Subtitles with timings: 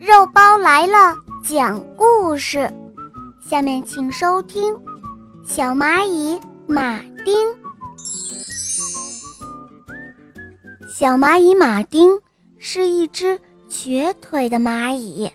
[0.00, 2.70] 肉包来了，讲故事。
[3.40, 4.74] 下面请收听
[5.44, 7.34] 《小蚂蚁马丁》。
[10.88, 12.18] 小蚂蚁马丁
[12.58, 15.30] 是一只瘸腿的蚂蚁，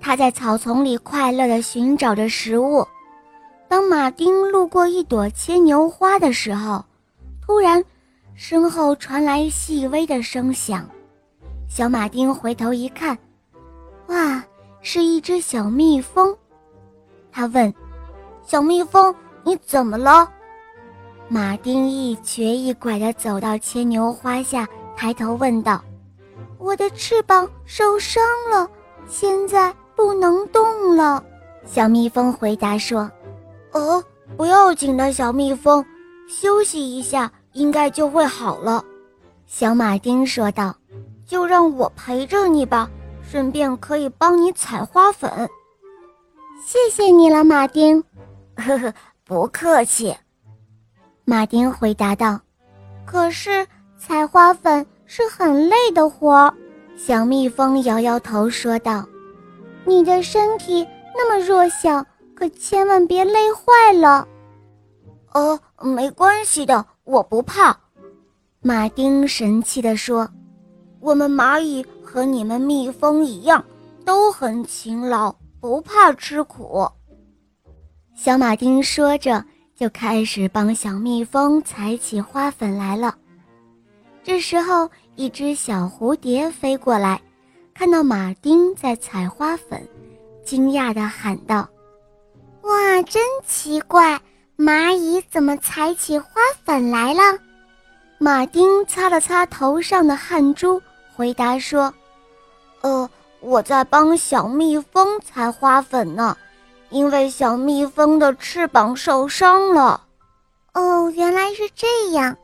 [0.00, 2.86] 它在草丛里快乐地寻找着食物。
[3.68, 6.84] 当马丁路过一朵牵牛花的时候，
[7.40, 7.84] 突然，
[8.34, 10.88] 身后传来细微的声响。
[11.68, 13.16] 小马丁回头一看，
[14.82, 16.36] 是一只小蜜蜂。
[17.30, 17.72] 他问
[18.44, 20.30] ：“小蜜蜂，你怎么了？”
[21.28, 25.82] 马丁一瘸一拐地走到牵牛花下，抬头问道
[26.58, 28.68] ：“我的翅膀受伤了，
[29.06, 31.24] 现在不能动了。”
[31.64, 33.10] 小蜜蜂回答说
[33.72, 34.02] ：“哦，
[34.36, 35.84] 不要紧的，小蜜蜂，
[36.28, 38.84] 休息一下，应该就会好了。”
[39.46, 40.74] 小马丁说道。
[41.24, 42.90] 就让我陪着你吧，
[43.32, 45.48] 顺便可以帮你采花粉。
[46.62, 47.98] 谢谢你了，马丁。
[48.56, 48.92] 呵呵，
[49.24, 50.14] 不客气。
[51.24, 52.38] 马丁回答道。
[53.06, 53.66] 可是
[53.96, 56.52] 采花粉是很累的活。
[56.94, 59.02] 小蜜蜂摇摇头说道
[59.86, 64.28] ：“你的身体那么弱小，可千万别累坏了。”
[65.32, 67.74] 哦，没关系的，我不怕。
[68.60, 70.28] 马丁神气地说。
[71.00, 73.64] 我们蚂蚁和你们蜜蜂一样，
[74.04, 76.86] 都很勤劳，不怕吃苦。
[78.14, 79.42] 小马丁说着，
[79.74, 83.16] 就开始帮小蜜蜂采起花粉来了。
[84.22, 87.18] 这时候，一只小蝴蝶飞过来，
[87.72, 89.88] 看到马丁在采花粉，
[90.44, 91.66] 惊讶地喊道
[92.60, 94.20] ：“哇，真奇怪，
[94.58, 97.22] 蚂蚁怎么采起花粉来了？”
[98.20, 100.78] 马丁擦了擦头上的汗珠。
[101.14, 101.92] 回答说
[102.82, 103.08] ：“呃，
[103.40, 106.36] 我在帮小蜜蜂采花粉呢，
[106.90, 110.02] 因为小蜜蜂的翅膀受伤了。”
[110.74, 112.36] 哦，原来是这样，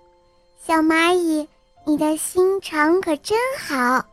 [0.65, 1.47] 小蚂蚁，
[1.85, 4.05] 你的心肠可真好。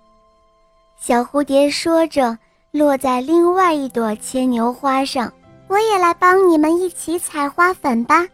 [0.97, 2.37] 小蝴蝶说着，
[2.71, 5.31] 落在另外一朵牵牛花上。
[5.67, 8.25] 我也来帮你们一起采花粉吧。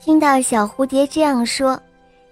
[0.00, 1.80] 听到小蝴蝶这样说。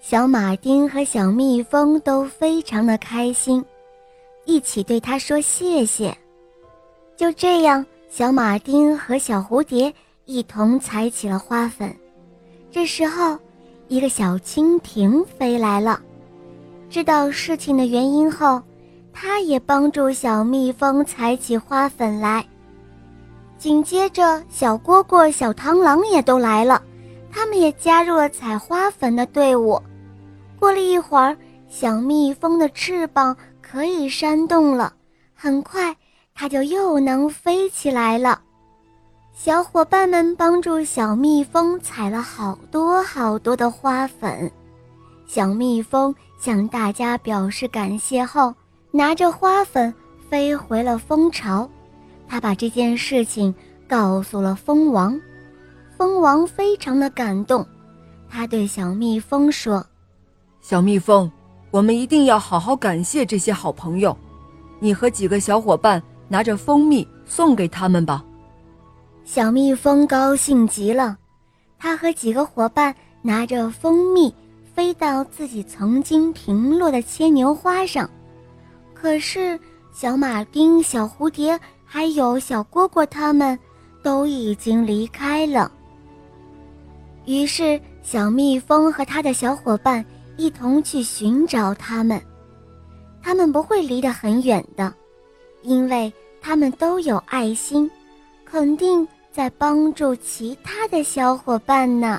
[0.00, 3.62] 小马丁和小蜜蜂都非常的开心，
[4.50, 6.12] 一起对他说谢谢。
[7.16, 9.94] 就这样，小马丁和小蝴蝶
[10.24, 11.94] 一同采起了花粉。
[12.68, 13.38] 这时候，
[13.86, 16.00] 一个小蜻蜓飞来了，
[16.88, 18.60] 知道事情的原因后，
[19.12, 22.44] 它也帮助小蜜蜂采起花粉来。
[23.56, 26.82] 紧接着，小蝈蝈、小螳螂也都来了，
[27.30, 29.80] 他们也加入了采花粉的队伍。
[30.58, 31.36] 过了一会儿，
[31.68, 33.36] 小蜜蜂的翅膀
[33.70, 34.92] 可以扇动了，
[35.32, 35.96] 很快
[36.34, 38.40] 它就又能飞起来了。
[39.32, 44.50] 小伙伴们帮助小蜜蜂采了好多好多的花粉，
[45.24, 48.52] 小蜜蜂向大家表示感谢后，
[48.90, 49.94] 拿着花粉
[50.28, 51.70] 飞回了蜂巢。
[52.26, 53.54] 他把这件事情
[53.86, 55.18] 告诉了蜂王，
[55.96, 57.64] 蜂王非常的感动，
[58.28, 59.86] 他对小蜜蜂说。
[60.60, 61.30] 小蜜蜂，
[61.70, 64.16] 我们一定要好好感谢这些好朋友。
[64.78, 68.24] 你和几个小伙伴拿着蜂蜜送给他们吧。
[69.24, 71.16] 小蜜蜂高兴极了，
[71.78, 74.34] 它和几个伙伴拿着蜂蜜
[74.74, 78.08] 飞到自己曾经停落的牵牛花上。
[78.94, 79.58] 可是，
[79.92, 83.56] 小马丁、小蝴蝶还有小蝈蝈，他们
[84.02, 85.70] 都已经离开了。
[87.26, 90.04] 于是，小蜜蜂和他的小伙伴。
[90.40, 92.18] 一同去寻找他们，
[93.22, 94.90] 他们不会离得很远的，
[95.60, 97.90] 因为他们都有爱心，
[98.46, 102.18] 肯定在帮助其他的小伙伴呢。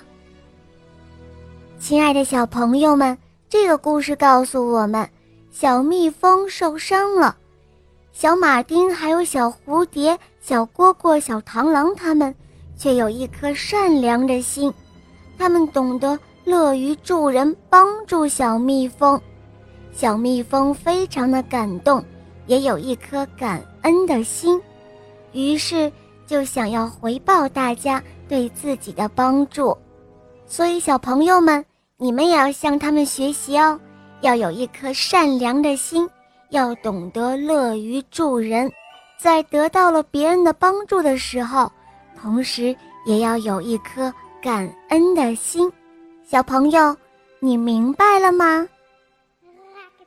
[1.79, 3.17] 亲爱的小朋友们，
[3.49, 5.09] 这个故事告诉我们：
[5.49, 7.35] 小蜜蜂受伤了，
[8.13, 12.35] 小马丁还有小蝴蝶、小蝈蝈、小螳螂，他们
[12.77, 14.71] 却有一颗善良的心，
[15.39, 16.19] 他们懂得。
[16.43, 19.19] 乐于助人，帮助小蜜蜂，
[19.91, 22.03] 小蜜蜂非常的感动，
[22.47, 24.59] 也有一颗感恩的心，
[25.33, 25.91] 于是
[26.25, 29.77] 就想要回报大家对自己的帮助。
[30.45, 31.63] 所以，小朋友们，
[31.97, 33.79] 你们也要向他们学习哦，
[34.21, 36.09] 要有一颗善良的心，
[36.49, 38.69] 要懂得乐于助人，
[39.17, 41.71] 在得到了别人的帮助的时候，
[42.19, 44.11] 同时也要有一颗
[44.41, 45.71] 感恩的心。
[46.31, 46.95] 小朋友，
[47.41, 48.65] 你明白了吗？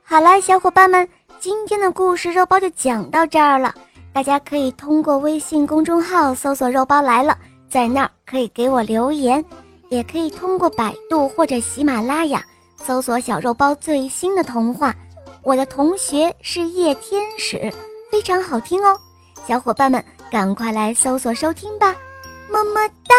[0.02, 1.06] 好了，小伙伴们，
[1.38, 3.74] 今天的故事肉包就讲到这儿了。
[4.10, 7.36] 大家可以通过微信公众号搜索“肉包来了”，
[7.68, 9.44] 在那儿可以给我留言，
[9.90, 12.42] 也可以通过百度或者喜马拉雅
[12.74, 14.94] 搜索“小肉包最新的童话”。
[15.44, 17.70] 我的同学是夜天使，
[18.10, 18.98] 非常好听哦，
[19.46, 21.94] 小伙伴们赶快来搜索收听吧，
[22.50, 23.14] 么么哒。